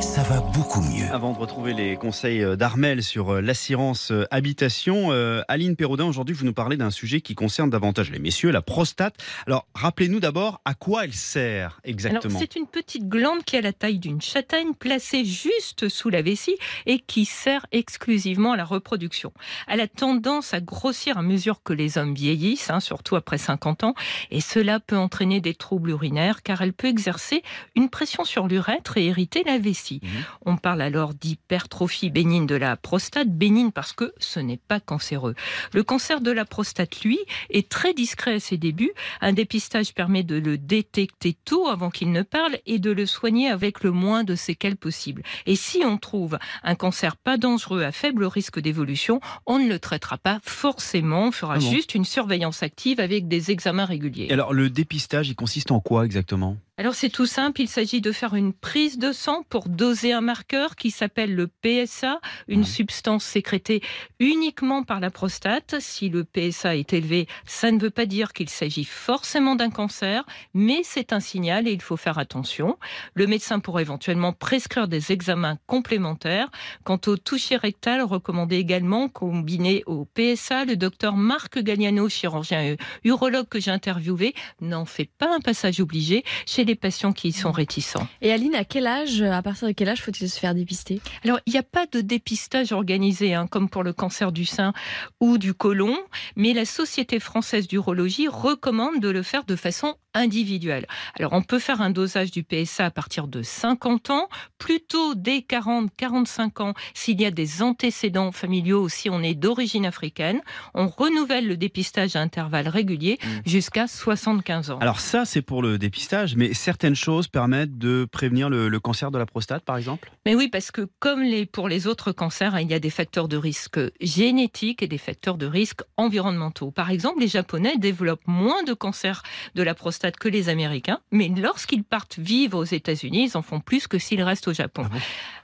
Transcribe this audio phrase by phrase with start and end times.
[0.00, 1.04] Ça va beaucoup mieux.
[1.12, 5.10] Avant de retrouver les conseils euh, d'Armel sur euh, l'assurance euh, habitation,
[5.46, 9.16] Aline Perraudin, aujourd'hui, vous nous parlez d'un sujet qui concerne davantage les messieurs, la prostate.
[9.46, 12.38] Alors, rappelez-nous d'abord à quoi elle sert exactement.
[12.38, 16.56] C'est une petite glande qui a la taille d'une châtaigne placée juste sous la vessie
[16.86, 19.32] et qui sert exclusivement à la reproduction.
[19.68, 23.84] Elle a tendance à grossir à mesure que les hommes vieillissent, hein, surtout après 50
[23.84, 23.94] ans,
[24.30, 27.42] et cela peut entraîner des troubles urinaires car elle peut exercer
[27.74, 29.89] une pression sur l'urètre et irriter la vessie.
[30.02, 30.08] Mhm.
[30.46, 35.34] On parle alors d'hypertrophie bénigne de la prostate, bénigne parce que ce n'est pas cancéreux.
[35.72, 37.18] Le cancer de la prostate, lui,
[37.50, 38.92] est très discret à ses débuts.
[39.20, 43.48] Un dépistage permet de le détecter tôt avant qu'il ne parle et de le soigner
[43.48, 45.22] avec le moins de séquelles possible.
[45.46, 49.78] Et si on trouve un cancer pas dangereux à faible risque d'évolution, on ne le
[49.78, 54.30] traitera pas forcément, on fera ah juste une surveillance active avec des examens réguliers.
[54.30, 56.56] alors le dépistage, il consiste en quoi exactement?
[56.80, 60.22] Alors c'est tout simple, il s'agit de faire une prise de sang pour doser un
[60.22, 63.82] marqueur qui s'appelle le PSA, une substance sécrétée
[64.18, 65.74] uniquement par la prostate.
[65.78, 70.24] Si le PSA est élevé, ça ne veut pas dire qu'il s'agit forcément d'un cancer,
[70.54, 72.78] mais c'est un signal et il faut faire attention.
[73.12, 76.48] Le médecin pourrait éventuellement prescrire des examens complémentaires.
[76.84, 83.48] Quant au toucher rectal, recommandé également combiné au PSA, le docteur Marc Galliano, chirurgien urologue
[83.48, 87.50] que j'ai interviewé, n'en fait pas un passage obligé chez les patients qui y sont
[87.50, 88.06] réticents.
[88.22, 91.00] Et Aline, à quel âge, à partir de quel âge faut-il se faire dépister?
[91.24, 94.72] Alors, il n'y a pas de dépistage organisé, hein, comme pour le cancer du sein
[95.20, 95.96] ou du côlon,
[96.36, 100.86] mais la Société française d'urologie recommande de le faire de façon individuelle.
[101.18, 105.38] Alors, on peut faire un dosage du PSA à partir de 50 ans, plutôt dès
[105.38, 110.40] 40-45 ans s'il y a des antécédents familiaux ou si on est d'origine africaine.
[110.74, 113.28] On renouvelle le dépistage à intervalles réguliers mmh.
[113.46, 114.78] jusqu'à 75 ans.
[114.78, 119.18] Alors ça, c'est pour le dépistage, mais certaines choses permettent de prévenir le, cancer de
[119.18, 120.10] la prostate, par exemple?
[120.26, 123.28] Mais oui, parce que comme les, pour les autres cancers, il y a des facteurs
[123.28, 126.70] de risque génétiques et des facteurs de risque environnementaux.
[126.70, 129.22] Par exemple, les Japonais développent moins de cancers
[129.54, 133.60] de la prostate que les Américains, mais lorsqu'ils partent vivre aux États-Unis, ils en font
[133.60, 134.86] plus que s'ils restent au Japon.
[134.90, 134.96] Ah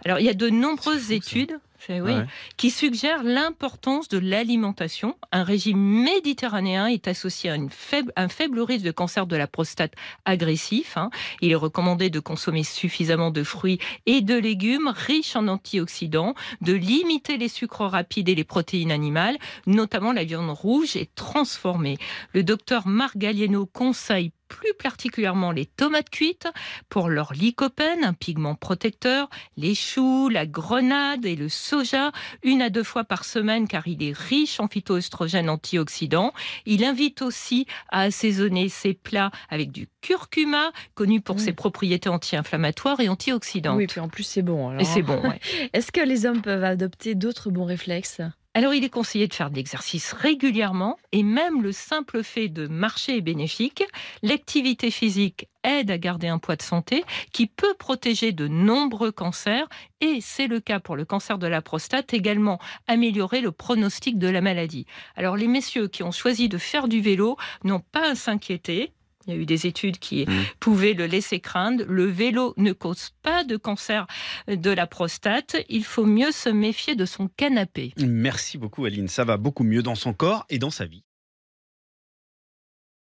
[0.04, 2.14] Alors, il y a de nombreuses études oui,
[2.56, 5.16] qui suggère l'importance de l'alimentation.
[5.32, 9.46] Un régime méditerranéen est associé à une faible, un faible risque de cancer de la
[9.46, 9.94] prostate
[10.24, 10.96] agressif.
[10.96, 11.10] Hein.
[11.40, 16.72] Il est recommandé de consommer suffisamment de fruits et de légumes riches en antioxydants, de
[16.72, 19.36] limiter les sucres rapides et les protéines animales,
[19.66, 21.98] notamment la viande rouge et transformée.
[22.32, 26.48] Le docteur Marc Gallieno conseille plus particulièrement les tomates cuites
[26.88, 32.70] pour leur lycopène, un pigment protecteur, les choux, la grenade et le soja, une à
[32.70, 36.32] deux fois par semaine car il est riche en phytoestrogènes antioxydants.
[36.64, 43.00] Il invite aussi à assaisonner ses plats avec du curcuma, connu pour ses propriétés anti-inflammatoires
[43.00, 43.76] et antioxydantes.
[43.76, 44.78] Oui, puis en plus c'est bon.
[44.78, 45.20] Et c'est bon.
[45.72, 48.22] Est-ce que les hommes peuvent adopter d'autres bons réflexes?
[48.56, 52.66] Alors il est conseillé de faire de l'exercice régulièrement et même le simple fait de
[52.66, 53.84] marcher est bénéfique.
[54.22, 59.68] L'activité physique aide à garder un poids de santé qui peut protéger de nombreux cancers
[60.00, 64.28] et c'est le cas pour le cancer de la prostate, également améliorer le pronostic de
[64.28, 64.86] la maladie.
[65.16, 68.94] Alors les messieurs qui ont choisi de faire du vélo n'ont pas à s'inquiéter.
[69.26, 70.32] Il y a eu des études qui mmh.
[70.60, 71.84] pouvaient le laisser craindre.
[71.88, 74.06] Le vélo ne cause pas de cancer
[74.48, 75.56] de la prostate.
[75.68, 77.92] Il faut mieux se méfier de son canapé.
[77.98, 79.08] Merci beaucoup Aline.
[79.08, 81.05] Ça va beaucoup mieux dans son corps et dans sa vie.